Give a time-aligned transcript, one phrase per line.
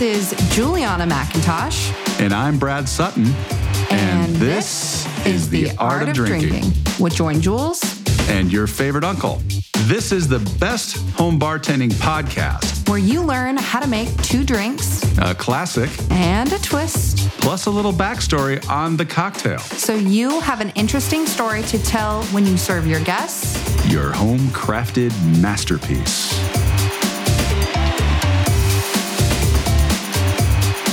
[0.00, 1.92] This is Juliana McIntosh.
[2.20, 3.26] And I'm Brad Sutton.
[3.90, 6.72] And, this, is The Art, of, drinking.
[6.98, 7.82] with Join Jules.
[8.30, 9.42] And your favorite uncle.
[9.80, 12.88] This is the best home bartending podcast.
[12.88, 17.70] where you learn how to make two drinks A classic, and a twist plus a
[17.70, 19.58] little backstory on the cocktail.
[19.58, 23.54] so you have an interesting story to tell when you serve your guests.
[23.92, 26.49] Your home crafted masterpiece.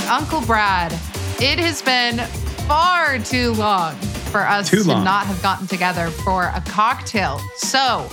[0.08, 0.92] Uncle Brad,
[1.40, 2.18] it has been
[2.66, 3.94] far too long
[4.30, 5.04] for us Too to long.
[5.04, 7.40] not have gotten together for a cocktail.
[7.56, 8.08] So,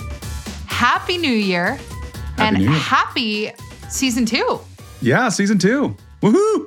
[0.66, 1.78] happy new year
[2.38, 2.72] and New Year.
[2.78, 3.52] happy
[3.88, 4.60] season two.
[5.00, 5.96] Yeah, season two.
[6.22, 6.66] Woohoo!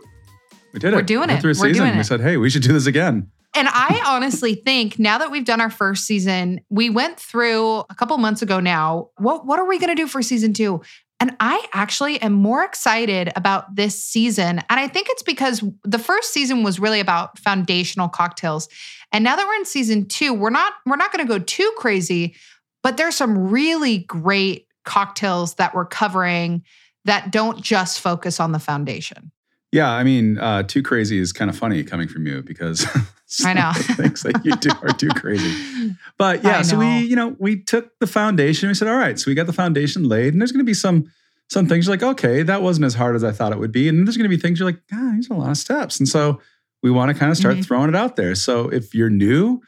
[0.73, 0.95] We did it.
[0.95, 1.41] We're doing it.
[1.41, 1.97] Through a We're season.
[1.97, 3.29] we said, hey, we should do this again.
[3.55, 7.95] And I honestly think now that we've done our first season, we went through a
[7.95, 9.09] couple months ago now.
[9.17, 10.81] What what are we going to do for season 2?
[11.19, 14.59] And I actually am more excited about this season.
[14.69, 18.69] And I think it's because the first season was really about foundational cocktails.
[19.11, 21.71] And now that we're in season 2, we're not we're not going to go too
[21.77, 22.35] crazy,
[22.83, 26.63] but there's some really great cocktails that we're covering
[27.05, 29.31] that don't just focus on the foundation.
[29.71, 32.85] Yeah, I mean, uh, too crazy is kind of funny coming from you because
[33.45, 33.71] I know.
[33.73, 35.53] some of the things that you do are too crazy.
[36.17, 38.67] But yeah, so we, you know, we took the foundation.
[38.67, 40.73] We said, all right, so we got the foundation laid, and there's going to be
[40.73, 41.09] some
[41.49, 43.87] some things you're like, okay, that wasn't as hard as I thought it would be,
[43.87, 45.97] and there's going to be things you're like, ah, these are a lot of steps,
[45.99, 46.41] and so
[46.83, 47.65] we want to kind of start Mhm.
[47.65, 48.35] throwing it out there.
[48.35, 49.61] So if you're new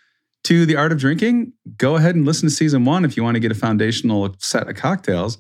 [0.44, 3.36] to the art of drinking, go ahead and listen to season one if you want
[3.36, 5.38] to get a foundational set of cocktails.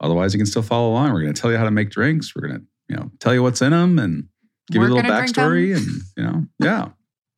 [0.00, 1.12] Otherwise, you can still follow along.
[1.12, 2.34] We're going to tell you how to make drinks.
[2.34, 4.24] We're going to, you know, tell you what's in them and
[4.70, 5.44] give We're you a little gonna drink 'em.
[5.44, 6.88] backstory, and you know, yeah.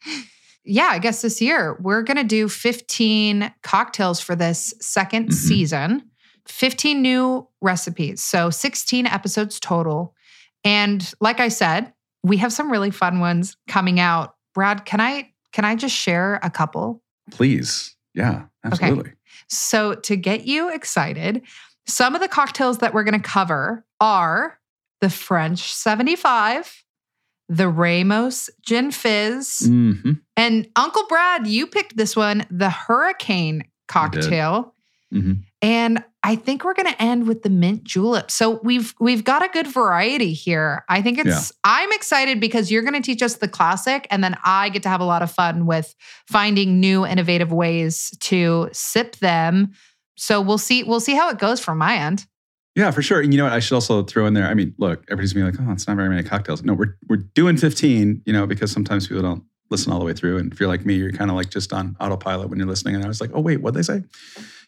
[0.65, 5.33] yeah, I guess this year we're going to do 15 cocktails for this 2nd Mhm.
[5.33, 6.11] season,
[6.49, 8.23] 15 new recipes.
[8.23, 10.15] So 16 episodes total.
[10.65, 14.37] And like I said, we have some really fun ones coming out.
[14.55, 17.03] Brad, can I can I just share a couple?
[17.31, 17.95] Please.
[18.15, 19.13] Yeah, absolutely.
[19.49, 21.43] So to get you excited,
[21.87, 24.59] some of the cocktails that we're going to cover are
[25.03, 26.85] the French 75,
[27.49, 34.75] the Ramos Gin Fizz, hmm And Uncle Brad, you picked this one, the Hurricane cocktail.
[35.11, 38.31] hmm And I think we're going to end with the mint julep.
[38.31, 40.85] So we've we've got a good variety here.
[40.89, 41.57] I think it's Yeah.
[41.65, 44.89] I'm excited because you're going to teach us the classic and then I get to
[44.89, 45.97] have a lot of fun with
[46.29, 49.73] finding new innovative ways to sip them.
[50.17, 52.25] So we'll see we'll see how it goes from my end.
[52.75, 53.21] Yeah, for sure.
[53.21, 53.53] And you know what?
[53.53, 54.47] I should also throw in there.
[54.47, 56.97] I mean, look, everybody's gonna be like, "Oh, it's not very many cocktails." No, we're
[57.09, 58.23] we're doing fifteen.
[58.25, 60.39] You know, because sometimes people don't listen all the way through.
[60.39, 62.95] And if you're like me, you're kind of like just on autopilot when you're listening.
[62.95, 64.03] And I was like, "Oh, wait, what'd they say?"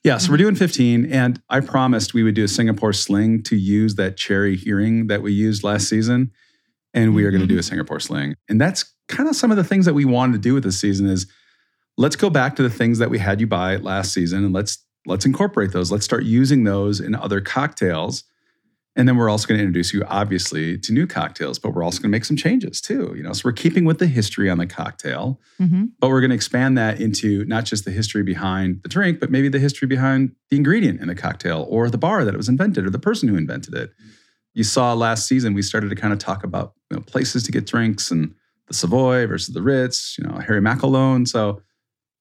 [0.03, 1.11] Yeah, so we're doing fifteen.
[1.11, 5.23] And I promised we would do a Singapore sling to use that Cherry Heering that
[5.23, 6.31] we used last season,
[6.93, 7.61] and we are going to do mm-hmm.
[7.61, 8.35] a Singapore sling.
[8.51, 10.79] And that's kind of some of the things that we wanted to do with this
[10.79, 11.07] season.
[11.07, 11.27] Is
[11.97, 14.84] let's go back to the things that we had you buy last season and let's
[15.07, 15.91] let's incorporate those.
[15.93, 18.25] Let's start using those in other cocktails.
[18.97, 21.99] And then we're also going to introduce you obviously to new cocktails but we're also
[22.01, 23.33] going to make some changes too you know?
[23.33, 25.91] So we're keeping with the history on the cocktail Mhm.
[25.99, 29.33] but we're going to expand that into not just the history behind the drink but
[29.33, 32.49] maybe the history behind the ingredient in the cocktail or the bar that it was
[32.49, 33.91] invented or the person who invented it.
[34.55, 37.51] You saw last season we started to kind of talk about you know, places to
[37.53, 38.33] get drinks and
[38.69, 41.61] the savoy versus the ritz you know Harry MacElhone so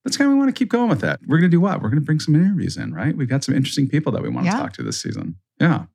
[0.04, 1.20] that's kind of we want to keep going with that.
[1.28, 1.82] We're going to do what?
[1.82, 3.16] We're going to bring some interviews in, right?
[3.16, 4.54] We've got some interesting people that we want Yeah.
[4.54, 5.36] to talk to this season.
[5.60, 5.86] Yeah.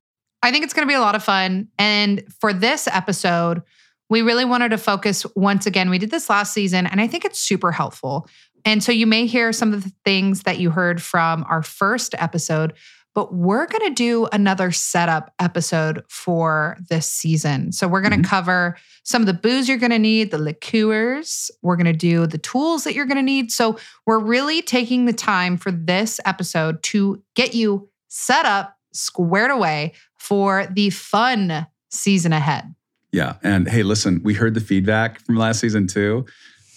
[0.43, 1.69] I think it's going to be a lot of fun.
[1.79, 3.63] And for this episode,
[4.09, 5.91] we really wanted to focus once again.
[5.91, 8.27] We did this last season, and I think it's super helpful.
[8.65, 12.15] And so you may hear some of the things that you heard from our first
[12.19, 12.73] episode,
[13.19, 17.73] but we're going to do another setup episode for this season.
[17.73, 18.31] So we're going to Mhm.
[18.31, 21.51] cover some of the booze you're going to need, the liqueurs.
[21.61, 23.51] We're going to do the tools that you're going to need.
[23.51, 29.51] So we're really taking the time for this episode to get you set up, squared
[29.51, 32.73] away for the fun season ahead.
[33.11, 33.35] Yeah.
[33.43, 36.25] And hey, listen, we heard the feedback from last season too.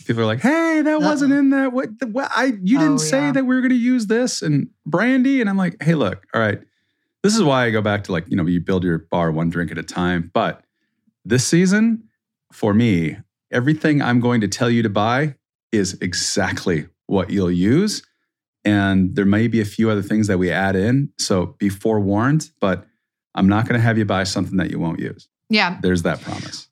[0.05, 1.73] People are like, "Hey, that wasn't in that.
[1.73, 1.99] What?
[1.99, 3.31] The, what I you didn't Oh, say yeah.
[3.33, 6.41] that we were going to use this and brandy." And I'm like, "Hey, look, all
[6.41, 6.59] right.
[7.23, 9.49] This is why I go back to like you know you build your bar one
[9.49, 10.31] drink at a time.
[10.33, 10.63] But
[11.23, 12.03] this season,
[12.51, 13.17] for me,
[13.51, 15.35] everything I'm going to tell you to buy
[15.71, 18.01] is exactly what you'll use,
[18.65, 21.09] and there may be a few other things that we add in.
[21.19, 22.49] So be forewarned.
[22.59, 22.85] But
[23.35, 25.27] I'm not going to have you buy something that you won't use.
[25.49, 25.77] Yeah.
[25.81, 26.67] There's that promise.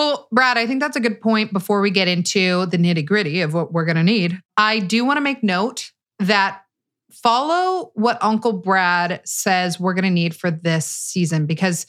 [0.00, 3.42] Well, Brad, I think that's a good point before we get into the nitty gritty
[3.42, 4.40] of what we're going to need.
[4.56, 6.62] I do want to make note that
[7.12, 11.86] follow what Uncle Brad says we're going to need for this season because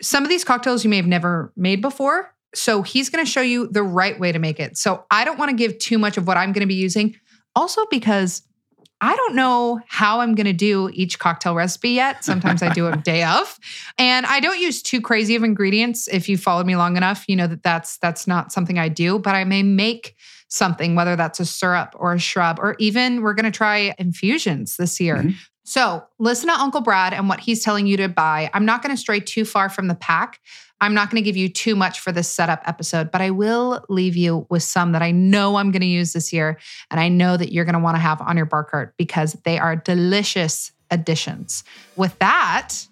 [0.00, 2.32] some of these cocktails you may have never made before.
[2.54, 4.78] So he's going to show you the right way to make it.
[4.78, 7.16] So I don't want to give too much of what I'm going to be using.
[7.56, 8.42] Also, because
[9.04, 12.24] I don't know how I'm going to do each cocktail recipe yet.
[12.24, 13.58] Sometimes I do a day of,
[13.98, 16.08] and I don't use too crazy of ingredients.
[16.08, 19.18] If you followed me long enough, you know that that's that's not something I do.
[19.18, 20.16] But I may make
[20.48, 24.78] something, whether that's a syrup or a shrub, or even we're going to try infusions
[24.78, 25.16] this year.
[25.16, 25.34] Mhm.
[25.64, 28.50] So listen to Uncle Brad and what he's telling you to buy.
[28.54, 30.40] I'm not going to stray too far from the pack.
[30.84, 33.82] I'm not going to give you too much for this setup episode, but I will
[33.88, 36.58] leave you with some that I know I'm going to use this year.
[36.90, 39.32] And I know that you're going to want to have on your bar cart because
[39.44, 41.64] they are delicious additions.
[41.96, 42.86] With that,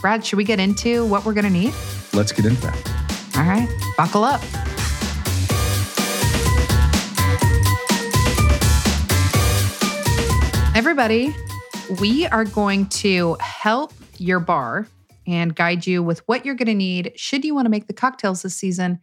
[0.00, 1.74] Brad, should we get into what we're going to need?
[2.12, 3.36] Let's get into that.
[3.36, 4.42] All right, buckle up.
[10.74, 11.36] Everybody,
[12.00, 14.88] we are going to help your bar
[15.28, 17.92] and guide you with what you're going to need should you want to make the
[17.92, 19.00] cocktails this season.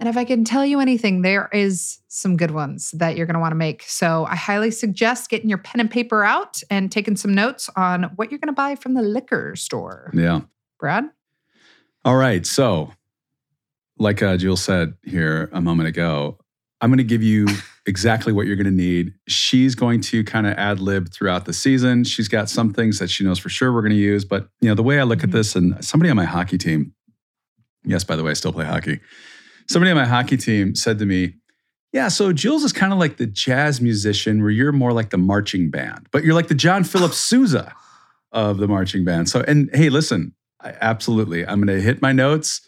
[0.00, 3.34] And if I can tell you anything, there is some good ones that you're going
[3.34, 3.82] to want to make.
[3.82, 8.04] So I highly suggest getting your pen and paper out and taking some notes on
[8.16, 10.12] what you're going to buy from the liquor store.
[10.14, 10.42] Yeah.
[10.78, 11.04] Brad?
[12.04, 12.46] All right.
[12.46, 12.92] So,
[13.98, 16.38] like uh, Jill said here a moment ago,
[16.80, 17.46] I'm going to give you
[17.86, 19.12] exactly what you're going to need.
[19.26, 22.04] She's going to kind of ad lib throughout the season.
[22.04, 24.24] She's got some things that she knows for sure we're going to use.
[24.24, 25.32] But, you know, the way I look at Mhm.
[25.32, 26.92] this, and somebody on my hockey team,
[27.84, 29.00] yes, by the way, I still play hockey.
[29.68, 31.34] Somebody on my hockey team said to me,
[31.92, 35.18] yeah, so Jules is kind of like the jazz musician where you're more like the
[35.18, 37.74] marching band, but you're like the John Philip Sousa
[38.30, 39.28] of the marching band.
[39.28, 41.44] So, and hey, listen, I, absolutely.
[41.46, 42.60] I'm going to hit my notes.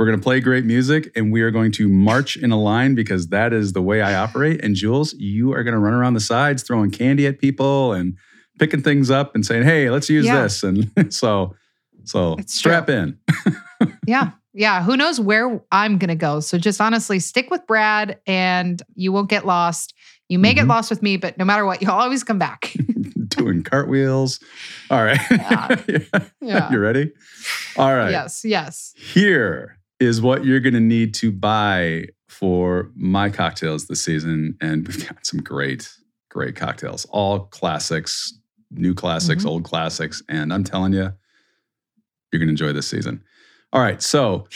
[0.00, 2.94] We're going to play great music and we are going to march in a line
[2.94, 4.64] because that is the way I operate.
[4.64, 8.16] And Jules, you are going to run around the sides throwing candy at people and
[8.58, 10.44] picking things up and saying, "Hey, let's use Yeah.
[10.44, 11.54] this." And so
[12.04, 13.18] so It's strap in.
[14.06, 14.30] yeah.
[14.54, 14.82] Yeah.
[14.82, 16.40] Who knows where I'm going to go?
[16.40, 19.92] So just honestly stick with Brad and you won't get lost.
[20.30, 20.68] You may get Mhm.
[20.70, 22.74] lost with me, but no matter what, you'll always come back.
[23.28, 24.40] Doing cartwheels.
[24.90, 25.20] All right.
[25.30, 25.76] Yeah.
[26.40, 26.72] Yeah.
[26.72, 27.12] you ready?
[27.76, 28.12] All right.
[28.12, 28.46] Yes.
[28.46, 28.94] Yes.
[28.96, 34.56] Here is what you're going to need to buy for my cocktails this season.
[34.60, 35.92] And we've got some great,
[36.30, 38.32] great cocktails, all classics,
[38.70, 39.48] new classics, Mhm.
[39.48, 40.22] old classics.
[40.28, 41.12] And I'm telling you,
[42.32, 43.22] you're going to enjoy this season.
[43.72, 44.00] All right.
[44.02, 44.46] So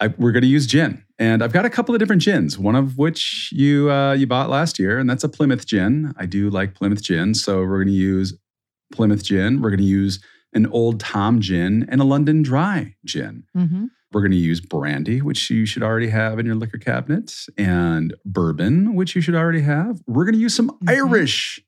[0.00, 1.02] I, we're going to use gin.
[1.18, 4.50] And I've got a couple of different gins, one of which you uh, you bought
[4.50, 6.12] last year, and that's a Plymouth gin.
[6.16, 7.34] I do like Plymouth gin.
[7.34, 8.34] So we're going to use
[8.92, 9.60] Plymouth gin.
[9.62, 10.20] We're going to use
[10.52, 13.44] an Old Tom gin and a London Dry gin.
[13.54, 17.34] hmm We're going to use brandy, which you should already have in your liquor cabinet,
[17.56, 20.02] and bourbon, which you should already have.
[20.06, 20.88] We're going to use some Mhm.
[20.90, 21.60] Irish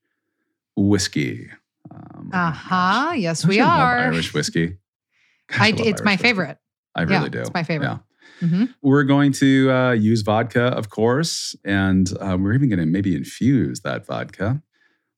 [0.76, 1.48] whiskey.
[1.90, 3.04] Um, oh Uh huh.
[3.10, 3.18] gosh.
[3.18, 3.98] Yes, we are.
[3.98, 4.76] Irish whiskey.
[5.48, 6.22] Gosh, I, love it's my whiskey.
[6.22, 6.58] favorite.
[6.94, 7.40] I Yeah, really do.
[7.40, 7.98] it's my favorite.
[8.40, 8.48] Yeah.
[8.48, 12.86] hmm We're going to uh, use vodka, of course, and uh, we're even going to
[12.86, 14.62] maybe infuse that vodka.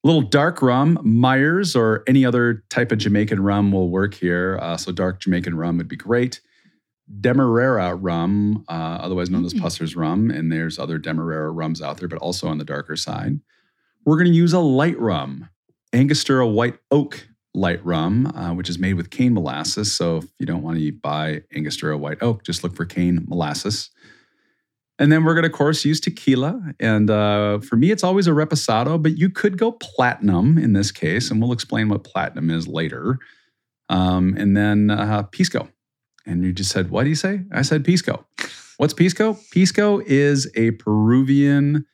[0.02, 4.58] A little dark rum, Myers or any other type of Jamaican rum will work here.
[4.60, 6.40] Uh, so dark Jamaican rum would be great.
[7.20, 9.60] Demerara rum, uh, otherwise known as Mm.
[9.60, 13.40] Pusser's rum, and there's other Demerara rums out there, but also on the darker side.
[14.04, 15.48] We're going to use a light rum,
[15.92, 19.96] Angostura White Oak light rum, uh, which is made with cane molasses.
[19.96, 23.90] So if you don't want to buy Angostura White Oak, just look for cane molasses.
[24.98, 26.60] And then we're going to, of course, use tequila.
[26.80, 30.90] And uh, for me, it's always a reposado, but you could go platinum in this
[30.90, 31.30] case.
[31.30, 33.18] And we'll explain what platinum is later.
[33.88, 35.68] Um, and then uh, pisco.
[36.26, 37.42] And you just said, what do you say?
[37.52, 38.26] I said pisco.
[38.78, 39.38] What's pisco?
[39.52, 41.86] Pisco is a Peruvian,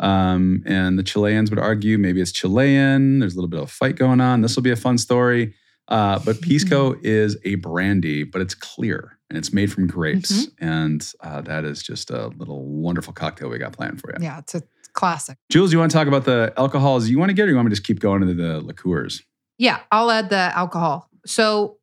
[0.00, 3.20] um, and the Chileans would argue maybe it's Chilean.
[3.20, 4.40] There's a little bit of a fight going on.
[4.40, 5.54] This will be a fun story.
[5.86, 10.48] Uh, but pisco is a brandy, but it's clear and it's made from grapes.
[10.58, 14.24] And uh, that is just a little wonderful cocktail we got planned for you.
[14.24, 14.62] Yeah, it's a
[14.94, 15.36] classic.
[15.50, 17.66] Jules, you want to talk about the alcohols you want to get, or you want
[17.66, 19.22] me to just keep going into the liqueurs?
[19.58, 21.10] Yeah, I'll add the alcohol.
[21.26, 21.76] So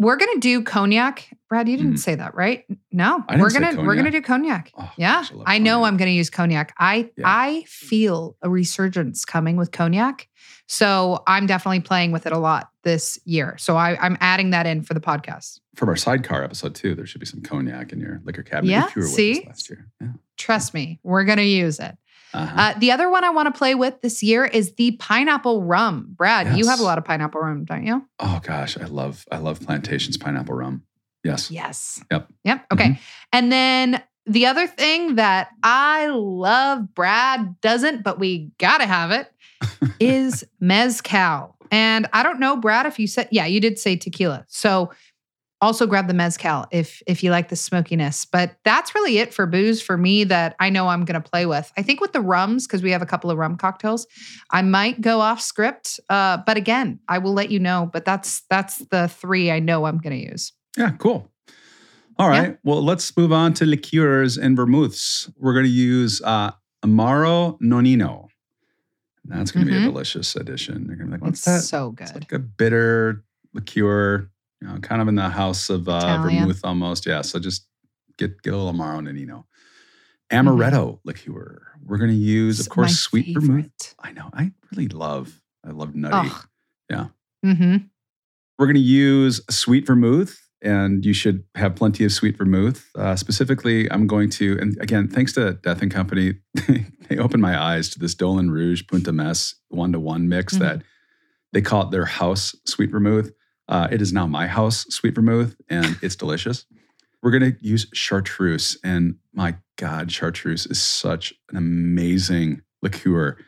[0.00, 1.28] we're gonna do cognac.
[1.48, 1.98] Brad, you didn't Mm.
[1.98, 2.64] say that, right?
[2.92, 4.72] No, I didn't we're gonna we're gonna do cognac.
[4.78, 5.88] Oh, Yeah, gosh, love I know cognac.
[5.88, 6.74] I'm going to use cognac.
[6.78, 7.24] I Yeah.
[7.26, 10.28] I feel a resurgence coming with cognac,
[10.68, 13.56] so I'm definitely playing with it a lot this year.
[13.58, 15.58] So I, I'm adding that in for the podcast.
[15.74, 18.70] From our sidecar episode too, there should be some cognac in your liquor cabinet.
[18.70, 19.40] Yeah, if you were with see?
[19.40, 19.88] us last year.
[20.00, 20.08] Yeah.
[20.38, 21.96] Trust me, we're going to use it.
[22.32, 22.60] Uh-huh.
[22.60, 26.08] Uh, the other one I want to play with this year is the pineapple rum.
[26.10, 28.06] Brad, you have a lot of pineapple rum, don't you?
[28.18, 30.84] oh gosh, I love I love plantations pineapple rum.
[31.24, 31.50] Yes.
[31.50, 32.02] Yes.
[32.10, 32.28] Yep.
[32.44, 32.66] Yep.
[32.72, 32.98] Okay.
[33.32, 39.10] And then the other thing that I love, Brad doesn't, but we got to have
[39.10, 39.30] it,
[40.00, 41.56] is mezcal.
[41.70, 44.44] And I don't know, Brad, if you said, yeah, you did say tequila.
[44.48, 44.92] So
[45.60, 48.24] also grab the mezcal if if you like the smokiness.
[48.24, 51.46] But that's really it for booze for me that I know I'm going to play
[51.46, 51.72] with.
[51.76, 54.06] I think with the rums because we have a couple of rum cocktails,
[54.50, 56.00] I might go off script.
[56.08, 57.90] Uh, but again, I will let you know.
[57.92, 60.52] But that's that's the three I know I'm going to use.
[60.76, 61.30] Yeah, cool.
[62.18, 62.50] All right.
[62.50, 62.56] Yeah.
[62.64, 65.30] Well, let's move on to liqueurs and vermouths.
[65.38, 66.50] We're going to use uh,
[66.84, 68.28] Amaro Nonino.
[69.24, 69.82] That's going to mm-hmm.
[69.82, 70.86] be a delicious addition.
[70.86, 71.62] You're going to be like, what's it's that?
[71.62, 72.04] So good.
[72.04, 73.24] It's like a bitter
[73.54, 77.06] liqueur, you know, kind of in the house of uh, vermouth almost.
[77.06, 77.22] Yeah.
[77.22, 77.66] So just
[78.18, 79.44] get, get a little Amaro Nonino.
[80.30, 81.08] Amaretto mm-hmm.
[81.08, 81.62] liqueur.
[81.84, 83.46] We're going to use, of course, sweet favorite.
[83.46, 83.94] vermouth.
[83.98, 84.30] I know.
[84.32, 86.28] I really love, I love nutty.
[86.30, 86.44] Oh.
[86.88, 87.06] Yeah.
[87.44, 87.76] Mm-hmm.
[88.58, 92.90] We're going to use sweet vermouth and you should have plenty of sweet vermouth.
[92.94, 96.34] Uh, specifically, I'm going to, and again, thanks to Death and Company,
[97.08, 100.64] they opened my eyes to this Dolan Rouge Punta Mess one to one mix mm-hmm.
[100.64, 100.82] that
[101.52, 103.30] they call it their house sweet vermouth.
[103.70, 106.66] Uh, it is now my house sweet vermouth, and it's delicious.
[107.22, 113.38] We're going to use chartreuse, and my God, chartreuse is such an amazing liqueur.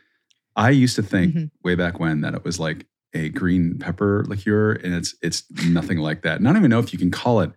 [0.55, 1.47] I used to think mm-hmm.
[1.65, 5.99] way back when that it was like a green pepper liqueur, and it's it's nothing
[5.99, 6.39] like that.
[6.39, 7.51] And I don't even know if you can call it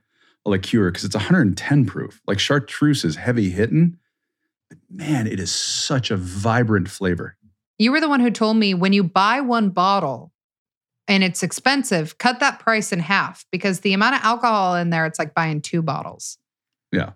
[0.43, 2.19] a liqueur because it's 110 proof.
[2.25, 3.97] Like chartreuse is heavy hitting,
[4.69, 7.37] but man, it is such a vibrant flavor.
[7.77, 10.31] You were the one who told me when you buy one bottle
[11.07, 15.05] and it's expensive, cut that price in half because the amount of alcohol in there,
[15.05, 16.37] it's like buying two bottles.
[16.91, 17.11] Yeah.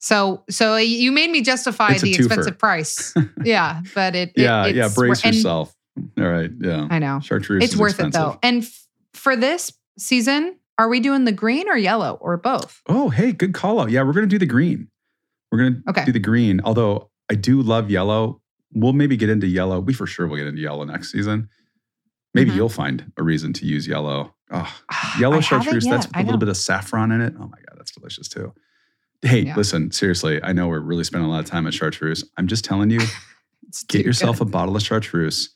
[0.00, 3.14] So, so you made me justify the expensive price.
[3.44, 4.32] yeah, but it.
[4.36, 4.88] yeah, it, yeah.
[4.94, 5.74] Brace yourself.
[6.16, 6.50] All right.
[6.60, 6.86] Yeah.
[6.88, 7.20] I know.
[7.20, 7.64] Chartreuse.
[7.64, 8.20] It's worth expensive.
[8.20, 8.38] it though.
[8.42, 12.80] And f- for this season, are we doing the green or yellow or both?
[12.88, 13.90] Oh, hey, good call out.
[13.90, 14.88] Yeah, we're going to do the green.
[15.50, 16.04] We're going to okay.
[16.04, 16.60] do the green.
[16.62, 18.40] Although I do love yellow.
[18.72, 19.80] We'll maybe get into yellow.
[19.80, 21.48] We for sure will get into yellow next season.
[22.34, 22.58] Maybe mm-hmm.
[22.58, 24.34] you'll find a reason to use yellow.
[24.50, 24.72] Oh,
[25.18, 25.84] yellow chartreuse.
[25.84, 27.34] That's a little bit of saffron in it.
[27.36, 28.52] Oh my God, that's delicious too.
[29.22, 29.56] Hey, yeah.
[29.56, 32.24] listen, seriously, I know we're really spending a lot of time at chartreuse.
[32.36, 33.00] I'm just telling you,
[33.88, 34.48] get yourself good.
[34.48, 35.50] a bottle of chartreuse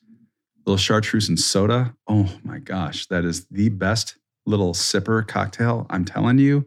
[0.64, 1.94] a little chartreuse and soda.
[2.06, 5.86] Oh my gosh, that is the best little sipper cocktail.
[5.90, 6.66] I'm telling you,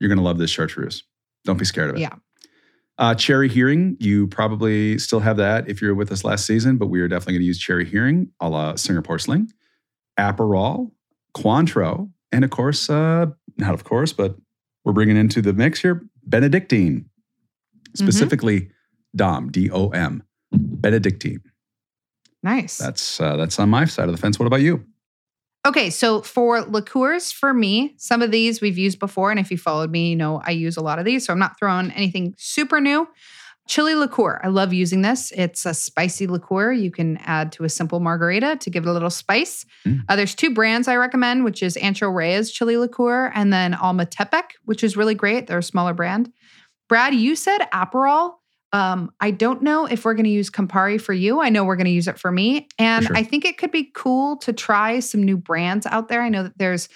[0.00, 1.04] you're going to love this chartreuse.
[1.44, 2.00] Don't be scared of it.
[2.00, 2.14] Yeah.
[3.02, 6.86] Uh, Cherry Heering, you probably still have that if you're with us last season, but
[6.86, 9.50] we are definitely going to use Cherry Heering a la Singapore Sling,
[10.20, 10.92] Aperol,
[11.36, 14.36] Cointreau, and of course, uh, not of course, but
[14.84, 18.04] we're bringing into the mix here Benedictine, mm-hmm.
[18.04, 19.16] specifically mm-hmm.
[19.16, 21.42] Dom, D O M, Benedictine.
[22.44, 22.78] Nice.
[22.78, 24.38] That's uh, that's on my side of the fence.
[24.38, 24.84] What about you?
[25.64, 29.56] Okay, so for liqueurs, for me, some of these we've used before, and if you
[29.56, 32.34] followed me, you know I use a lot of these, so I'm not throwing anything
[32.36, 33.06] super new.
[33.68, 35.32] Chili liqueur, I love using this.
[35.36, 38.92] It's a spicy liqueur you can add to a simple margarita to give it a
[38.92, 39.64] little spice.
[39.86, 40.00] Mm.
[40.08, 44.04] Uh, there's two brands I recommend, which is Ancho Reyes chili liqueur and then Alma
[44.04, 45.46] Tepec, which is really great.
[45.46, 46.32] They're a smaller brand.
[46.88, 48.34] Brad, you said Aperol.
[48.72, 51.40] Um, I don't know if we're going to use Campari for you.
[51.42, 52.68] I know we're going to use it for me.
[52.78, 53.16] And for sure.
[53.16, 56.22] I think it could be cool to try some new brands out there.
[56.22, 56.88] I know that there's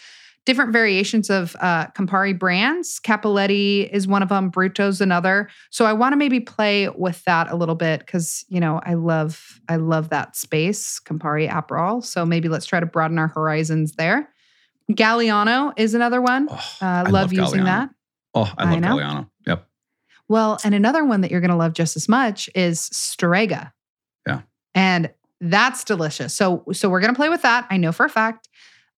[0.47, 2.99] different variations of uh, Campari brands.
[3.00, 5.50] Cappelletti is one of them, Bruto's another.
[5.71, 8.95] So I want to maybe play with that a little bit because you know I
[8.95, 12.02] love I love that space, Campari Aperol.
[12.02, 14.33] So maybe let's try to broaden our horizons there.
[14.92, 16.47] Galliano is another one.
[16.49, 17.90] Oh, uh, I love, love using that.
[18.35, 19.28] Oh, I love I Galliano.
[20.28, 23.73] Well, and another one that you're going to love just as much is Strega.
[24.26, 24.42] Yeah.
[24.75, 26.35] And that's delicious.
[26.35, 27.66] So so we're going to play with that.
[27.71, 28.49] I know for a fact.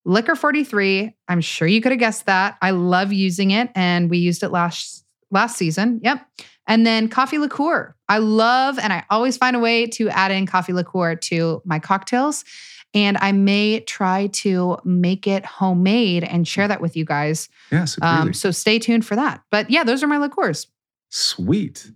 [0.07, 2.57] Licor 43, I'm sure you could have guessed that.
[2.61, 5.99] I love using it and we used it last last season.
[6.03, 6.25] Yep.
[6.67, 7.95] And then coffee liqueur.
[8.07, 11.79] I love and I always find a way to add in coffee liqueur to my
[11.79, 12.45] cocktails.
[12.93, 17.47] And I may try to make it homemade and share that with you guys.
[17.71, 19.41] Yeah, um, so stay tuned for that.
[19.51, 20.67] But yeah, those are my liqueurs.
[21.09, 21.91] Sweet.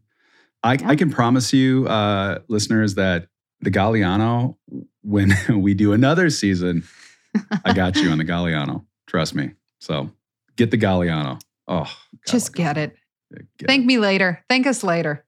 [0.63, 0.89] I, yeah.
[0.89, 3.27] I can promise you, uh, listeners, that
[3.61, 4.57] the Galliano,
[5.01, 6.83] when we do another season,
[7.65, 8.85] I got you on the Galliano.
[9.07, 9.51] Trust me.
[9.79, 10.11] So
[10.55, 11.41] get the Galliano.
[11.67, 11.91] Oh,
[12.27, 12.95] just get it.
[13.57, 13.87] Get Thank it.
[13.87, 14.43] me later.
[14.49, 15.25] Thank us later.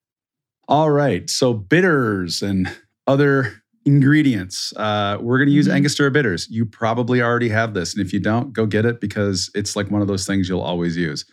[0.68, 1.30] All right.
[1.30, 2.76] So bitters and
[3.08, 4.74] other ingredients.
[4.76, 5.78] Uh, we're going to use mm-hmm.
[5.78, 6.48] Angostura bitters.
[6.50, 7.96] You probably already have this.
[7.96, 10.62] And if you don't, go get it because it's like one of those things you'll
[10.62, 11.26] always use.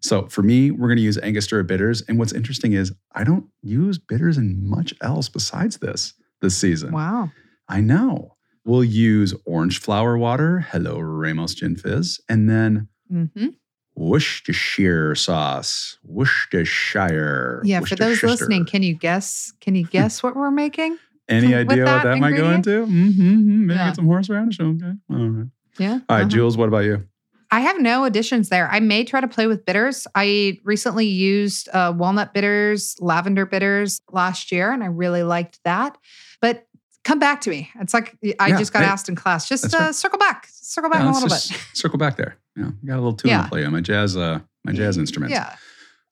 [0.00, 2.02] So for me, we're going to use Angostura bitters.
[2.02, 6.92] And what's interesting is I don't use bitters in much else besides this this season.
[6.92, 7.30] Wow.
[7.68, 8.36] I know.
[8.64, 10.60] We'll use orange flower water.
[10.60, 12.20] Hello, Ramos Gin Fizz.
[12.28, 13.48] And then mm-hmm.
[13.94, 15.98] Worcestershire sauce.
[16.02, 17.62] Worcestershire.
[17.64, 19.52] Yeah, for those listening, can you guess?
[19.60, 20.98] Can you guess what we're making?
[21.28, 22.20] Any idea what that ingredient?
[22.20, 22.86] might go into?
[22.86, 23.66] Mm-hmm, mm-hmm.
[23.66, 23.86] Maybe yeah.
[23.88, 24.58] get some horseradish.
[24.58, 24.92] Okay.
[25.10, 25.46] All right.
[25.78, 25.92] Yeah.
[25.92, 26.28] All right, uh-huh.
[26.28, 27.06] Jules, what about you?
[27.52, 28.68] I have no additions there.
[28.70, 30.06] I may try to play with bitters.
[30.14, 35.98] I recently used uh, walnut bitters, lavender bitters last year, and I really liked that.
[36.40, 36.66] But
[37.02, 37.68] come back to me.
[37.80, 39.48] It's like I Yeah, just got asked in class.
[39.48, 39.94] Just uh, right.
[39.94, 41.40] circle back, circle back Yeah, a little bit.
[41.74, 42.36] Circle back there.
[42.56, 43.42] Yeah, got a little tune Yeah.
[43.42, 45.32] to play on my jazz, uh, my jazz instruments.
[45.34, 45.54] Yeah.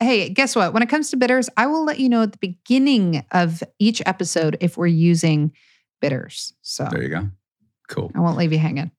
[0.00, 0.72] Hey, guess what?
[0.72, 4.00] When it comes to bitters, I will let you know at the beginning of each
[4.06, 5.52] episode if we're using
[6.00, 6.54] bitters.
[6.62, 7.28] So There you go.
[7.88, 8.10] Cool.
[8.14, 8.90] I won't leave you hanging.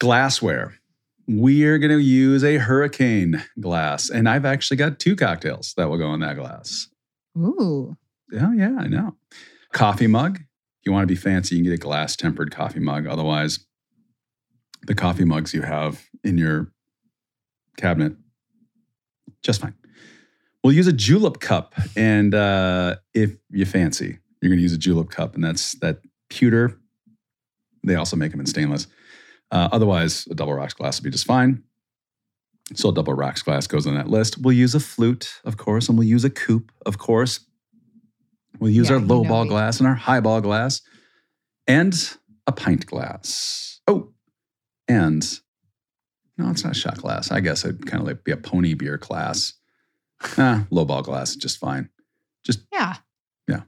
[0.00, 0.74] Glassware.
[1.28, 5.90] We are going to use a hurricane glass, and I've actually got two cocktails that
[5.90, 6.88] will go in that glass.
[7.36, 7.98] Ooh.
[8.32, 9.14] Yeah, yeah, I know.
[9.72, 10.36] Coffee mug.
[10.36, 13.06] If you want to be fancy, you can get a glass tempered coffee mug.
[13.06, 13.60] Otherwise,
[14.86, 16.72] the coffee mugs you have in your
[17.76, 18.14] cabinet,
[19.42, 19.74] just fine.
[20.64, 21.74] We'll use a julep cup.
[21.94, 26.00] And uh, if you fancy, you're going to use a julep cup, and that's that
[26.30, 26.80] pewter.
[27.84, 28.86] They also make them in stainless.
[29.50, 31.62] Uh, otherwise, a double rocks glass would be just fine.
[32.74, 34.38] So, a double rocks glass goes on that list.
[34.38, 37.40] We'll use a flute, of course, and we'll use a coupe, of course.
[38.60, 39.48] We'll use Yeah, our low ball me.
[39.50, 40.82] glass and our high ball glass
[41.66, 41.94] and
[42.46, 43.80] a pint glass.
[43.86, 44.12] Oh,
[44.86, 45.22] and
[46.36, 47.30] no, it's not a shot glass.
[47.30, 49.54] I guess it'd kind of like be a pony beer glass.
[50.36, 51.88] Ah, low ball glass, just fine.
[52.44, 52.96] Just yeah,
[53.46, 53.60] yeah.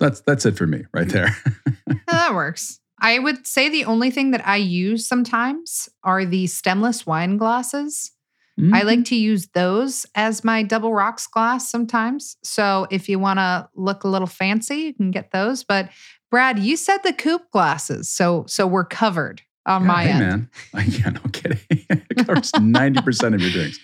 [0.00, 1.34] That's that's it for me right there.
[1.88, 1.94] Yeah,
[2.28, 2.80] that works.
[3.02, 8.12] I would say the only thing that I use sometimes are the stemless wine glasses.
[8.58, 8.74] Mm-hmm.
[8.74, 12.36] I like to use those as my double rocks glass sometimes.
[12.42, 15.64] So if you want to look a little fancy, you can get those.
[15.64, 15.90] But
[16.30, 20.20] Brad, you said the coupe glasses, so so we're covered on Yeah, my hey, end.
[20.20, 20.50] man.
[20.88, 21.58] yeah, no kidding.
[21.70, 23.78] it covers 90% of your drinks.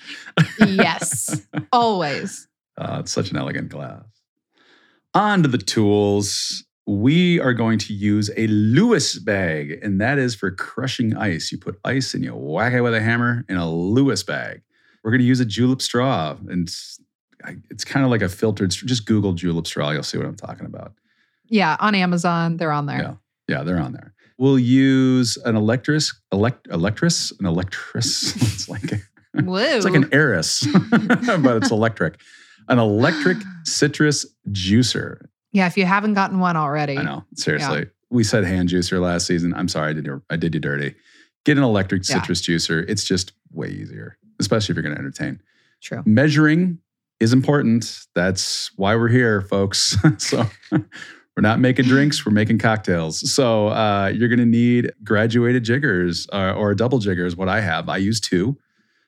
[0.67, 2.47] Yes, always.
[2.77, 4.05] Uh, it's such an elegant glass.
[5.15, 6.65] On to the tools.
[6.89, 11.53] We are going to use a Lewis bag, and that is for crushing ice.
[11.53, 14.63] You put ice and you whack it with a hammer in a Lewis bag.
[15.05, 16.99] We're going to use a julep straw, and it's,
[17.69, 18.71] it's kind of like a filtered.
[18.71, 20.95] Just Google julep straw, you'll see what I'm talking about.
[21.45, 22.99] Yeah, on Amazon, they're on there.
[22.99, 23.15] Yeah.
[23.49, 24.15] Yeah, they're on there.
[24.39, 28.35] We'll use an electris, elect, electris, an electris.
[28.41, 28.91] it's like
[29.35, 29.57] Whoa.
[29.57, 32.19] it's like an heiress, but it's electric.
[32.69, 35.27] An electric citrus juicer.
[35.53, 36.99] Yeah, if you haven't gotten one already.
[36.99, 37.87] I know, seriously.
[38.11, 39.53] We said hand juicer last season.
[39.55, 40.95] I'm sorry, I did you, I did you dirty.
[41.45, 42.21] Get an electric Yeah.
[42.21, 42.85] citrus juicer.
[42.89, 45.41] It's just way easier, especially if you're going to entertain.
[45.83, 46.03] True.
[46.07, 46.79] Measuring
[47.21, 48.07] is important.
[48.15, 49.97] That's why we're here, folks.
[50.19, 50.83] so we're
[51.43, 53.31] not making drinks, we're making cocktails.
[53.33, 57.37] So uh, you're going to need graduated jiggers uh, or double jiggers.
[57.37, 58.57] What I have, I use two.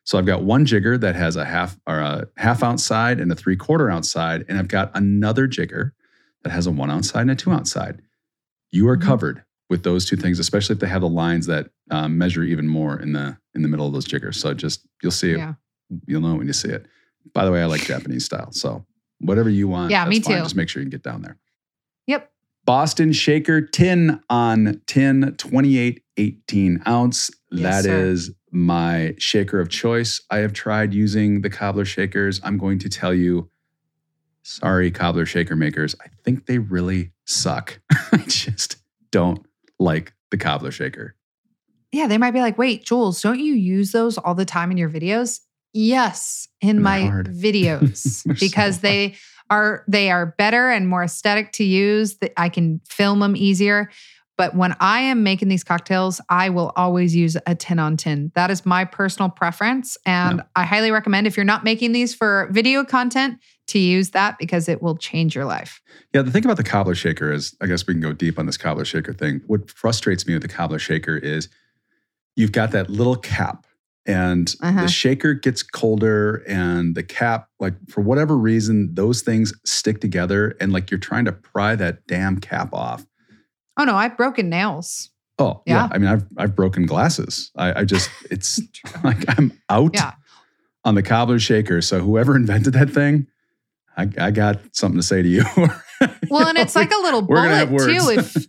[0.04, 3.30] So I've got one jigger that has a half or a half ounce side and
[3.30, 5.94] a three quarter ounce side, and I've got another jigger
[6.42, 8.00] that has a one ounce side and a two ounce side.
[8.70, 9.02] You are Mhm.
[9.02, 12.68] covered with those two things, especially if they have the lines that um, measure even
[12.68, 14.36] more in the in the middle of those jiggers.
[14.38, 15.54] So just you'll see it Yeah.
[16.06, 16.86] you'll know when you see it.
[17.34, 18.52] By the way, I like Japanese style.
[18.52, 18.86] So
[19.18, 20.36] whatever you want, Yeah, me fine.
[20.36, 20.42] too.
[20.42, 21.36] Just make sure you can get down there.
[22.06, 22.30] Yep.
[22.64, 27.30] Boston Shaker tin on tin, 28, 18 ounce.
[27.50, 28.04] Yes, That sir.
[28.06, 30.20] is my shaker of choice.
[30.30, 32.40] I have tried using the cobbler shakers.
[32.44, 33.50] I'm going to tell you,
[34.42, 35.94] sorry, cobbler shaker makers.
[36.04, 37.80] I think they really suck.
[38.12, 38.76] I just
[39.10, 39.44] don't
[39.78, 41.14] like the cobbler shaker.
[41.92, 44.76] Yeah, they might be like, wait, Jules, don't you use those all the time in
[44.76, 45.40] your videos?
[45.72, 47.28] Yes, in They're my hard.
[47.28, 49.14] videos They're so because they
[49.50, 52.18] are they are better and more aesthetic to use.
[52.18, 53.90] That I can film them easier.
[54.38, 58.32] But when I am making these cocktails, I will always use a tin on tin.
[58.34, 59.98] That is my personal preference.
[60.06, 60.44] And Yeah.
[60.56, 63.38] I highly recommend if you're not making these for video content
[63.70, 65.80] to use that because it will change your life.
[66.14, 68.46] Yeah, the thing about the cobbler shaker is, I guess we can go deep on
[68.46, 69.40] this cobbler shaker thing.
[69.46, 71.48] What frustrates me with the cobbler shaker is
[72.36, 73.66] you've got that little cap,
[74.06, 74.82] and Uh-huh.
[74.82, 80.56] the shaker gets colder, and the cap, like for whatever reason, those things stick together,
[80.60, 83.04] and like you're trying to pry that damn cap off.
[83.76, 85.10] Oh no, I've broken nails.
[85.38, 85.88] Oh yeah, Yeah.
[85.92, 87.50] I mean, I've I've broken glasses.
[87.56, 88.60] I, I just it's
[89.04, 90.12] like I'm out Yeah.
[90.84, 91.80] on the cobbler shaker.
[91.82, 93.26] So whoever invented that thing,
[93.96, 95.44] I, I got something to say to you.
[96.30, 98.08] Well, and it's like a little bullet too.
[98.18, 98.46] If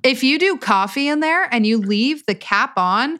[0.02, 3.18] if you do coffee in there and you leave the cap on,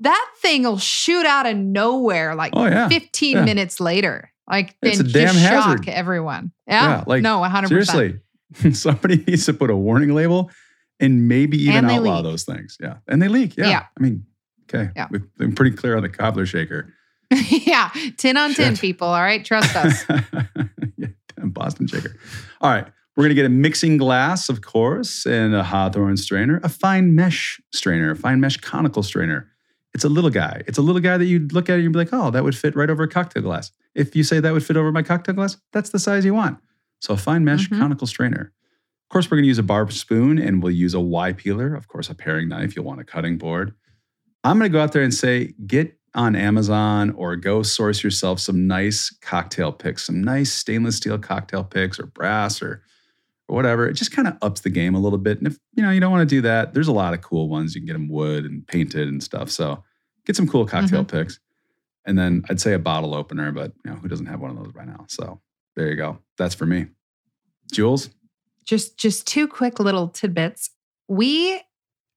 [0.00, 3.44] that thing will shoot out of nowhere like oh yeah, 15 yeah.
[3.44, 4.30] minutes later.
[4.50, 5.84] Like It's a damn just hazard.
[5.86, 6.52] shock everyone.
[6.66, 6.98] Yeah.
[6.98, 7.68] Yeah, like, no, 100%.
[7.68, 8.20] Seriously,
[8.74, 10.50] somebody needs to put a warning label
[11.00, 12.24] and maybe even And outlaw leak.
[12.24, 12.76] those things.
[12.80, 13.56] Yeah, and they leak.
[13.56, 13.84] Yeah, Yeah.
[13.98, 14.26] I mean,
[14.68, 15.06] okay, Yeah.
[15.10, 16.92] we've been pretty clear on the cobbler shaker.
[17.48, 17.90] yeah.
[18.16, 18.80] tin on tin Shit.
[18.80, 19.08] people.
[19.08, 19.44] All right.
[19.44, 20.04] Trust us.
[20.96, 21.08] yeah,
[21.38, 22.16] Boston shaker.
[22.60, 26.68] All right, we're gonna get a mixing glass, of course, and a Hawthorne strainer, a
[26.68, 29.48] fine mesh strainer, a fine mesh conical strainer,
[29.94, 30.62] it's a little guy.
[30.66, 32.74] It's a little guy that you'd look at and be like, oh, that would fit
[32.74, 33.70] right over a cocktail glass.
[33.94, 36.58] If you say that would fit over my cocktail glass, that's the size you want.
[37.00, 37.78] So a fine mesh Mhm.
[37.78, 38.52] conical strainer.
[39.04, 41.76] Of course, we're going to use a bar spoon and we'll use a Y peeler.
[41.76, 42.74] Of course, a paring knife.
[42.74, 43.74] You'll want a cutting board.
[44.42, 48.40] I'm going to go out there and say, get on Amazon or go source yourself
[48.40, 52.82] some nice cocktail picks, some nice stainless steel cocktail picks or brass or,
[53.48, 53.88] or whatever.
[53.88, 55.38] It just kind of ups the game a little bit.
[55.38, 57.48] And if you know you don't want to do that, there's a lot of cool
[57.48, 57.74] ones.
[57.74, 59.50] You can get them wood and painted and stuff.
[59.50, 59.82] So
[60.26, 61.16] get some cool cocktail mm-hmm.
[61.16, 61.40] picks.
[62.06, 64.56] And then I'd say a bottle opener, but you know, who doesn't have one of
[64.56, 65.06] those by now?
[65.08, 65.40] So
[65.74, 66.18] there you go.
[66.36, 66.86] That's for me.
[67.72, 68.10] Jules?
[68.64, 70.70] just just two quick little tidbits.
[71.08, 71.60] We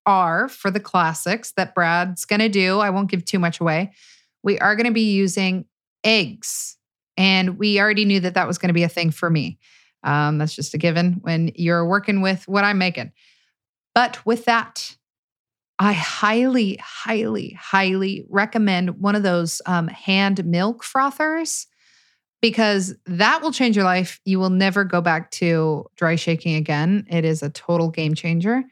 [0.08, 2.80] are for the classics that Brad's going to do.
[2.80, 3.92] I won't give too much away.
[4.42, 5.66] We are going to be using
[6.04, 6.78] eggs,
[7.18, 9.60] and we already knew that that was going to be a thing for me.
[10.04, 13.12] Um, that's just a given when you're working with what I'm making.
[13.94, 14.96] But with that,
[15.80, 21.68] I highly, highly, highly recommend one of those um, hand milk frothers
[22.42, 24.20] because that will change your life.
[24.26, 27.06] You will never go back to dry shaking again.
[27.10, 28.64] It is a total game changer.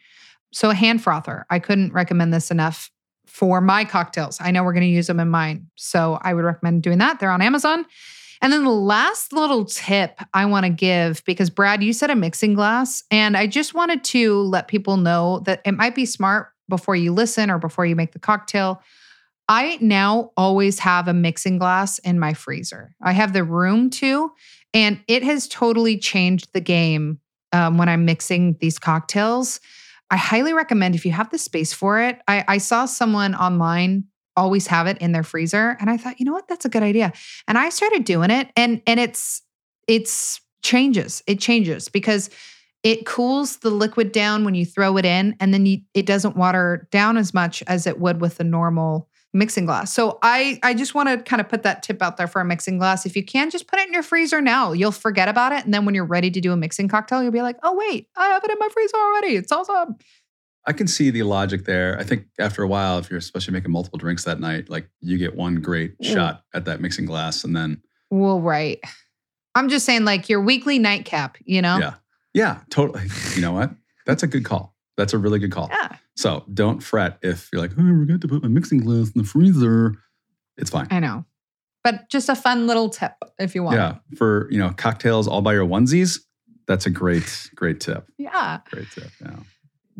[0.55, 2.89] So, a hand frother, I couldn't recommend this enough
[3.27, 4.37] for my cocktails.
[4.39, 5.67] I know we're going to use them in mine.
[5.75, 7.19] So, I would recommend doing that.
[7.19, 7.85] They're on Amazon.
[8.41, 12.15] And then the last little tip I want to give, because Brad, you said a
[12.15, 16.53] mixing glass, and I just wanted to let people know that it might be smart
[16.69, 18.81] before you listen or before you make the cocktail.
[19.49, 22.95] I now always have a mixing glass in my freezer.
[23.01, 24.31] I have the room too,
[24.73, 27.19] and it has totally changed the game
[27.51, 29.59] um, when I'm mixing these cocktails.
[30.09, 32.21] I highly recommend if you have the space for it.
[32.27, 34.05] I, I saw someone online
[34.37, 36.83] always have it in their freezer, and I thought, you know what, that's a good
[36.83, 37.13] idea.
[37.47, 39.41] And I started doing it, and and it's
[39.87, 41.23] it's changes.
[41.27, 42.29] It changes because
[42.83, 46.37] it cools the liquid down when you throw it in, and then you, it doesn't
[46.37, 49.93] water down as much as it would with the normal mixing glass.
[49.93, 52.45] So I I just want to kind of put that tip out there for a
[52.45, 53.05] mixing glass.
[53.05, 54.71] If you can, just put it in your freezer now.
[54.71, 57.31] You'll forget about it, and then when you're ready to do a mixing cocktail, you'll
[57.31, 59.35] be like, oh wait, I have it in my freezer already.
[59.35, 59.95] It's awesome.
[60.67, 61.95] I can see the logic there.
[61.99, 65.17] I think after a while, if you're especially making multiple drinks that night, like you
[65.19, 66.11] get one great Mm.
[66.13, 68.79] shot at that mixing glass and then Well, right.
[69.53, 71.37] I'm just saying, like your weekly nightcap.
[71.45, 71.77] You know.
[71.77, 71.93] Yeah.
[72.33, 73.03] Yeah, totally.
[73.35, 73.71] You know what?
[74.05, 74.75] That's a good call.
[74.97, 75.69] That's a really good call.
[75.71, 75.95] Yeah.
[76.15, 79.21] So don't fret if you're like, oh, I forgot to put my mixing glass in
[79.21, 79.95] the freezer.
[80.57, 80.87] It's fine.
[80.89, 81.25] I know.
[81.83, 83.77] But just a fun little tip if you want.
[83.77, 83.95] Yeah.
[84.17, 86.19] For, you know, cocktails all by your onesies,
[86.67, 88.07] that's a great, great tip.
[88.17, 88.59] Yeah.
[88.71, 89.09] Great tip.
[89.21, 89.35] Yeah.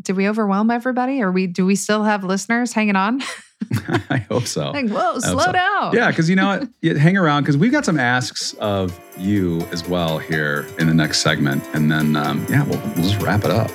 [0.02, 1.22] Did we overwhelm everybody?
[1.22, 3.22] Or we do we still have listeners hanging on?
[4.10, 4.70] I hope so.
[4.70, 5.52] like, whoa, slow so.
[5.52, 5.94] down.
[5.94, 6.68] Yeah, because you know what?
[6.82, 10.94] You hang around because we've got some asks of you as well here in the
[10.94, 11.64] next segment.
[11.72, 13.70] And then, um, yeah, we'll, we'll just wrap it up.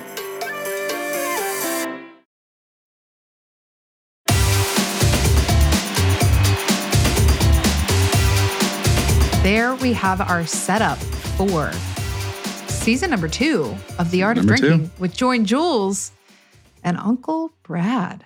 [9.43, 11.71] There we have our setup for
[12.67, 14.67] season number two of The Art Number of two.
[14.67, 16.11] Drinking with Join Jules
[16.83, 18.23] and Uncle Brad,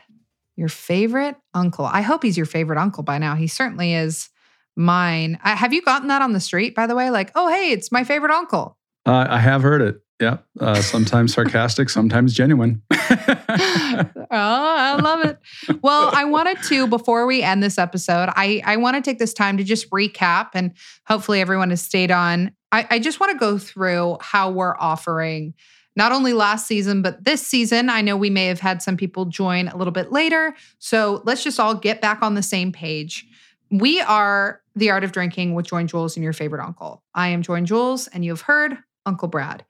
[0.58, 1.86] your favorite uncle.
[1.86, 3.36] I hope he's your favorite uncle by now.
[3.36, 4.28] He certainly is
[4.75, 5.39] mine.
[5.41, 7.10] I, have you gotten that on the street, by the way?
[7.10, 8.78] Like, oh, hey, it's my favorite uncle.
[9.06, 10.01] Uh, I have heard it.
[10.19, 10.38] Yeah.
[10.60, 12.82] Uh, sometimes sarcastic, sometimes genuine.
[12.91, 15.38] oh, I love it.
[15.82, 19.34] Well, I wanted to, before we end this episode, I, I want to take this
[19.34, 20.71] time to just recap and
[21.06, 22.51] hopefully everyone has stayed on.
[22.71, 25.54] I, I just want to go through how we're offering
[25.97, 27.89] not only last season, but this season.
[27.89, 30.56] I know we may have had some people join a little bit later.
[30.80, 33.25] So let's just all get back on the same page.
[33.71, 37.04] We are the art of drinking with Join Jules and your favorite uncle.
[37.13, 39.65] I am Join Jules, and you have heard Uncle Brad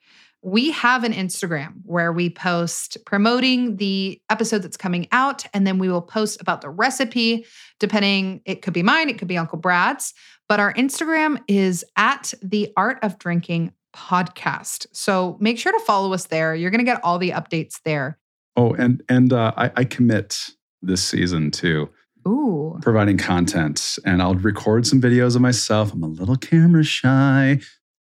[0.45, 5.79] we have an Instagram where we post promoting the episode that's coming out, and then
[5.79, 7.47] we will post about the recipe,
[7.79, 10.13] depending, it could be mine, it could be Uncle Brad's.
[10.47, 14.86] But our Instagram is at the Art of Drinking podcast.
[14.93, 16.53] So make sure to follow us there.
[16.53, 18.19] You're going to get all the updates there.
[18.55, 20.38] oh, and and uh, I, I commit
[20.84, 21.89] this season to
[22.27, 22.77] Ooh.
[22.84, 25.91] providing content, and I'll record some videos of myself.
[25.91, 27.62] I'm a little camera shy.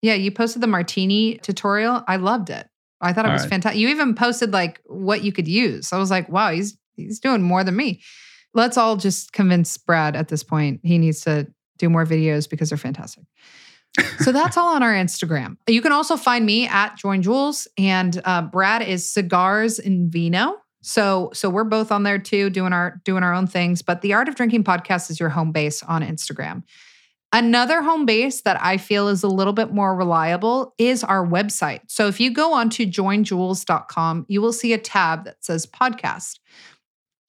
[0.02, 2.04] Yeah, you posted the martini tutorial.
[2.08, 2.68] I loved it.
[3.02, 3.50] I thought it All was right.
[3.50, 3.80] fantastic.
[3.80, 5.92] You even posted like what you could use.
[5.92, 8.02] I was like, wow, he's he's doing more than me.
[8.54, 10.82] Let's all just convince Brad at this point.
[10.84, 13.24] He needs to do more videos because they're fantastic.
[14.20, 15.58] so that's all on our Instagram.
[15.68, 20.58] You can also find me at Join Jules, and uh, Brad is Cigars and Vino.
[20.82, 23.82] So so we're both on there too, doing our doing our own things.
[23.82, 26.64] But the Art of Drinking podcast is your home base on Instagram.
[27.34, 31.80] Another home base that I feel is a little bit more reliable is our website.
[31.88, 36.40] So if you go on to joinjules.com, you will see a tab that says podcast.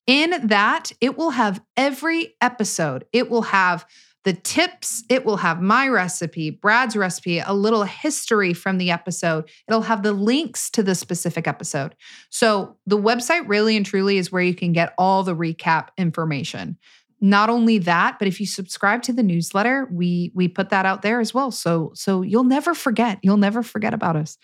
[0.05, 3.05] In that, it will have every episode.
[3.13, 3.85] It will have
[4.23, 9.49] the tips, it will have my recipe, Brad's recipe, a little history from the episode.
[9.67, 11.95] It'll have the links to the specific episode.
[12.29, 16.77] So the website really and truly is where you can get all the recap information.
[17.25, 21.03] Not only that, but if you subscribe to the newsletter, we we put that out
[21.03, 21.51] there as well.
[21.51, 23.17] So so you'll never forget.
[23.23, 24.37] You'll never forget about us.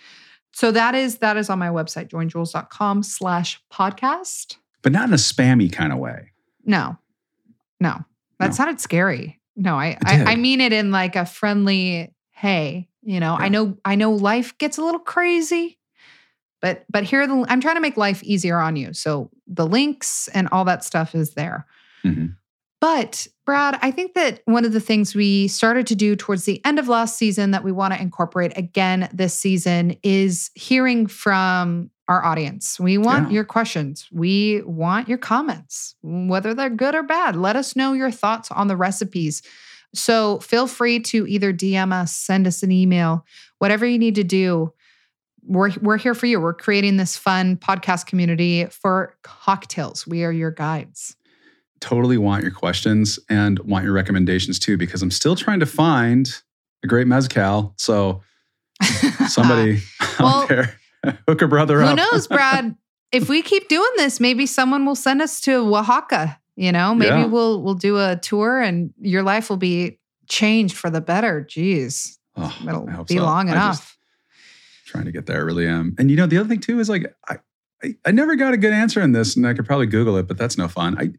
[0.53, 4.55] So that is that is on my website, joinjules.com slash podcast.
[4.81, 6.31] But not in a spammy kind of way.
[6.65, 6.97] No,
[7.81, 7.97] no,
[8.39, 8.53] that No.
[8.53, 9.41] sounded scary.
[9.57, 10.23] No, I, I.
[10.23, 14.57] I mean it in like a friendly, hey, you know, I know I know life
[14.57, 15.77] gets a little crazy,
[16.61, 18.93] but but here the I'm trying to make life easier on you.
[18.93, 21.65] So the links and all that stuff is there.
[22.05, 22.35] Mhm.
[22.81, 26.63] But Brad, I think that one of the things we started to do towards the
[26.65, 31.89] end of last season that we want to incorporate again this season is hearing from
[32.07, 32.79] our audience.
[32.79, 33.35] We want Yeah.
[33.35, 34.07] your questions.
[34.11, 37.35] We want your comments, whether they're good or bad.
[37.35, 39.41] Let us know your thoughts on the recipes.
[39.93, 43.25] So feel free to either DM us, send us an email,
[43.57, 44.73] whatever you need to do.
[45.43, 46.39] We're, we're here for you.
[46.39, 50.05] We're creating this fun podcast community for cocktails.
[50.05, 51.15] We are your guides.
[51.81, 56.29] Totally want your questions and want your recommendations too, because I'm still trying to find
[56.83, 57.73] a great mezcal.
[57.77, 58.21] So
[59.27, 59.81] somebody
[60.19, 60.75] Well, out there,
[61.27, 61.89] hook a brother Who up.
[61.99, 62.75] Who knows, Brad?
[63.11, 66.39] if we keep doing this, maybe someone will send us to Oaxaca.
[66.55, 67.25] You know, maybe Yeah.
[67.25, 71.45] we'll we'll do a tour and your life will be changed for the better.
[71.49, 73.23] Jeez, Oh, it'll be so.
[73.23, 73.97] long I enough.
[74.85, 75.37] trying to get there.
[75.37, 75.95] I really am.
[75.97, 77.37] And you know, the other thing too is like I,
[77.83, 80.27] I, I never got a good answer on this, and I could probably Google it,
[80.27, 80.97] but that's no fun.
[80.99, 81.11] I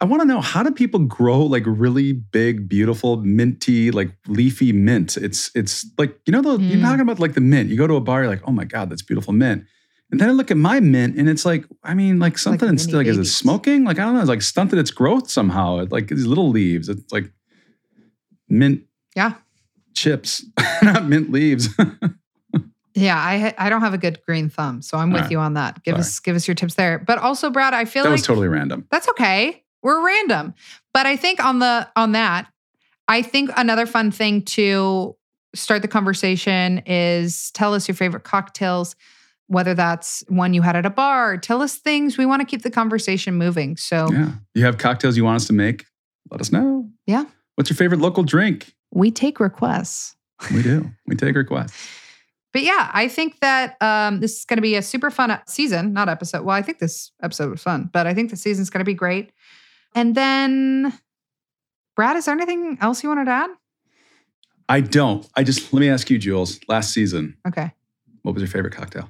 [0.00, 4.72] I want to know how do people grow like really big, beautiful, minty, like leafy
[4.72, 5.16] mint?
[5.16, 6.82] It's it's like you know the you're Mm.
[6.82, 7.70] talking about like the mint.
[7.70, 9.64] You go to a bar, you're like, oh my god, that's beautiful mint.
[10.10, 12.68] And then I look at my mint, and it's like, I mean, like something.
[12.68, 13.84] mini like, is it smoking?
[13.84, 14.20] Like I don't know.
[14.20, 15.78] It's like stunted its growth somehow.
[15.80, 16.88] It's like these little leaves.
[16.88, 17.32] It's like
[18.48, 18.82] mint
[19.14, 19.32] Yeah.
[19.94, 20.44] chips,
[20.82, 21.68] not mint leaves.
[22.98, 25.30] Yeah, I I don't have a good green thumb, so I'm All with right.
[25.30, 25.82] you on that.
[25.84, 26.00] Give Sorry.
[26.00, 26.98] us give us your tips there.
[26.98, 28.86] But also, Brad, I feel that like was totally random.
[28.90, 29.62] that's okay.
[29.86, 30.52] We're random.
[30.92, 32.48] But I think on the on that,
[33.06, 35.16] I think another fun thing to
[35.54, 38.96] start the conversation is tell us your favorite cocktails,
[39.46, 41.36] whether that's one you had at a bar.
[41.36, 42.18] Tell us things.
[42.18, 43.76] We want to keep the conversation moving.
[43.76, 44.32] So Yeah.
[44.54, 45.84] You have cocktails you want us to make?
[46.32, 46.90] Let us know.
[47.06, 47.26] Yeah.
[47.54, 48.74] What's your favorite local drink?
[48.90, 50.16] we take requests.
[50.52, 50.90] We do.
[51.06, 51.88] We take requests.
[52.52, 55.92] But yeah, I think that um, this is going to be a super fun season,
[55.92, 56.42] not episode.
[56.42, 58.94] Well, I think this episode was fun, but I think the season's going to be
[58.94, 59.30] great.
[59.96, 60.92] And then,
[61.96, 63.50] Brad, is there anything else you wanted to add?
[64.68, 65.26] I don't.
[65.34, 66.60] I just let me ask you, Jules.
[66.68, 67.72] Last season, Okay.
[68.22, 69.08] what was your favorite cocktail?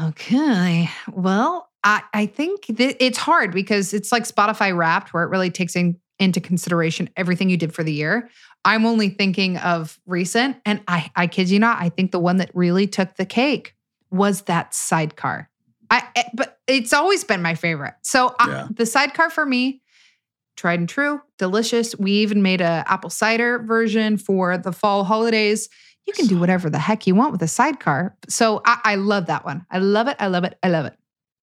[0.00, 0.88] Okay.
[1.12, 5.50] Well, I, I think that it's hard because it's like Spotify wrapped, where it really
[5.50, 8.30] takes in, into consideration everything you did for the year.
[8.64, 12.38] I'm only thinking of recent, and I, I kid you not, I think the one
[12.38, 13.74] that really took the cake
[14.10, 15.49] was that sidecar.
[15.90, 17.94] I, eh, but it's always been my favorite.
[18.02, 19.82] So I- the sidecar for me,
[20.56, 21.96] tried and true, delicious.
[21.98, 25.68] We even made a apple cider version for the fall holidays.
[26.06, 28.16] You can do whatever the heck you want with a sidecar.
[28.28, 29.64] So I, I love that one.
[29.70, 30.16] I love it.
[30.18, 30.58] I love it.
[30.62, 30.94] I love it.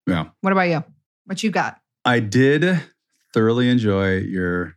[0.06, 0.26] Yeah.
[0.40, 0.84] What about you?
[1.24, 1.80] What you got?
[2.04, 2.80] I did
[3.34, 4.76] thoroughly enjoy your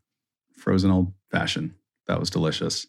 [0.55, 1.73] frozen old fashioned.
[2.07, 2.87] That was delicious.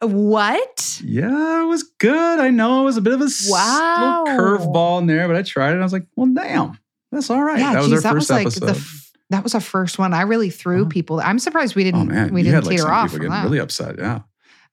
[0.00, 1.00] What?
[1.04, 2.38] Yeah, it was good.
[2.40, 4.24] I know it was a bit of a Wow.
[4.28, 5.72] curveball in there, but I tried it.
[5.74, 6.78] And I was like, well, damn,
[7.10, 7.58] that's all right.
[7.58, 8.66] Yeah, that was geez, our first that was like episode.
[8.66, 10.14] the f- that was our first one.
[10.14, 10.88] I really threw Oh.
[10.88, 11.20] people.
[11.20, 13.26] I'm surprised we didn't oh man, we you didn't had like teeter some off people
[13.26, 13.96] from getting really upset.
[13.98, 14.20] Yeah.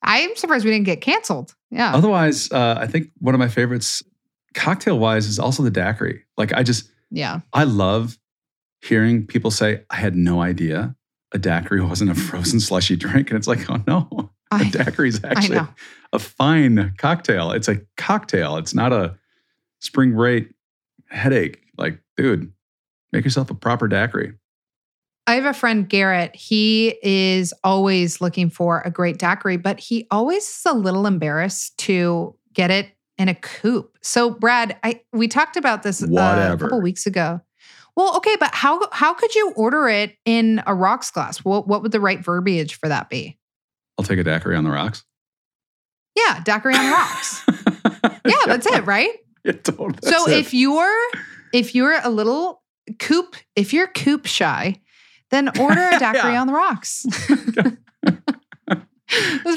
[0.03, 1.55] I'm surprised we didn't get canceled.
[1.71, 1.93] Yeah.
[1.95, 4.03] Otherwise, uh, I think one of my favorites,
[4.53, 6.23] cocktail wise, is also the daiquiri.
[6.37, 7.39] Like I just, yeah.
[7.53, 8.17] I love
[8.81, 10.95] hearing people say, "I had no idea
[11.33, 15.09] a daiquiri wasn't a frozen slushy drink," and it's like, oh no, a I, daiquiri
[15.09, 15.59] is actually
[16.13, 17.51] a fine cocktail.
[17.51, 18.57] It's a cocktail.
[18.57, 19.17] It's not a
[19.79, 20.53] spring break
[21.09, 21.61] headache.
[21.77, 22.51] Like, dude,
[23.11, 24.33] make yourself a proper daiquiri.
[25.27, 26.35] I have a friend, Garrett.
[26.35, 31.77] He is always looking for a great daiquiri, but he always is a little embarrassed
[31.79, 33.97] to get it in a coupe.
[34.01, 37.41] So, Brad, I we talked about this uh, a couple weeks ago.
[37.95, 41.39] Well, okay, but how how could you order it in a rocks glass?
[41.39, 43.39] What what would the right verbiage for that be?
[43.97, 45.03] I'll take a daiquiri on the rocks.
[46.15, 47.45] Yeah, daiquiri on the rocks.
[48.27, 49.09] Yeah, that's it, right?
[49.43, 49.99] Yeah, totally.
[50.01, 50.37] so it.
[50.39, 51.09] if you're
[51.53, 52.63] if you're a little
[52.97, 54.81] coupe, if you're coupe shy,
[55.29, 56.41] then order a daiquiri Yeah.
[56.41, 57.05] on the rocks.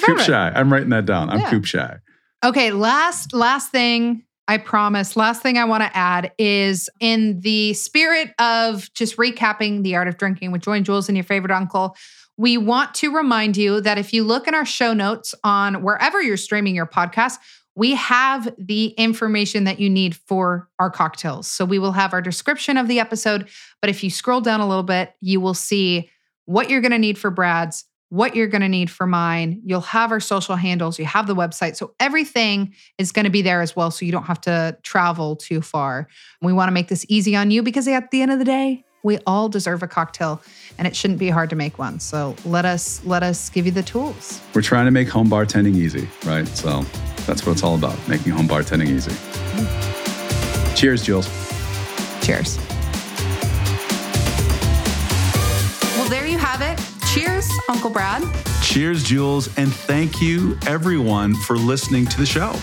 [0.05, 1.31] Coop shy, I'm writing that down.
[1.31, 1.51] I'm Yeah.
[1.51, 1.97] coop shy.
[2.45, 4.25] Okay, last last thing.
[4.47, 5.15] I promise.
[5.17, 10.09] Last thing I want to add is in the spirit of just recapping the art
[10.09, 11.95] of drinking with Join Jules and your favorite uncle,
[12.39, 16.23] we want to remind you that if you look in our show notes on wherever
[16.23, 17.39] you're streaming your podcast,
[17.75, 21.49] we have the information that you need for our cocktails.
[21.49, 23.49] So we will have our description of the episode,
[23.83, 26.11] but if you scroll down a little bit, you will see
[26.47, 29.61] what you're going to need for Brad's, what you're going to need for mine.
[29.65, 31.77] You'll have our social handles, you have the website.
[31.77, 33.91] So everything is going to be there as well.
[33.91, 36.09] So you don't have to travel too far.
[36.41, 38.85] We want to make this easy on you because at the end of the day,
[39.03, 40.41] we all deserve a cocktail
[40.79, 42.01] and it shouldn't be hard to make one.
[42.01, 44.41] So let us let us give you the tools.
[44.55, 46.47] We're trying to make home bartending easy, right?
[46.49, 46.83] So
[47.27, 49.11] that's what it's all about, making home bartending easy.
[49.11, 50.77] Mm.
[50.77, 51.27] Cheers, Jules.
[52.23, 52.59] Cheers.
[55.97, 56.79] Well, there you have it.
[57.13, 58.23] Cheers, Uncle Brad.
[58.63, 59.49] Cheers, Jules.
[59.59, 62.55] And thank you, everyone, for listening to the show.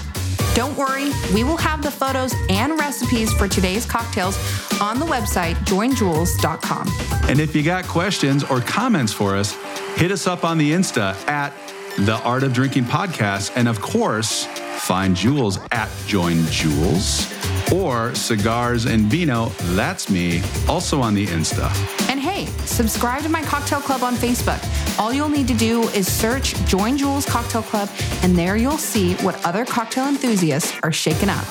[0.56, 4.38] Don't worry, we will have the photos and recipes for today's cocktails
[4.80, 6.88] on the website joinjules.com.
[7.30, 9.52] And if you got questions or comments for us,
[9.98, 11.52] hit us up on the Insta at
[11.98, 13.52] the Art of Drinking Podcast.
[13.58, 17.30] And of course, find Jules at Join Jules
[17.74, 21.70] or Cigars and Vino, that's me, also on the Insta.
[22.10, 24.60] And hey, subscribe to my cocktail club on Facebook.
[24.98, 27.88] All you'll need to do is search Join Jules Cocktail Club,
[28.24, 31.46] and there you'll see what other cocktail enthusiasts are shaking up.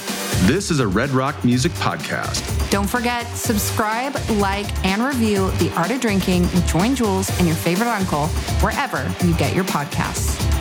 [0.47, 2.43] This is a Redd Rock Music Podcast.
[2.71, 7.57] Don't forget, subscribe, like, and review The Art of Drinking with Join Jules and your
[7.57, 8.27] favorite uncle
[8.61, 10.54] wherever you get your podcasts.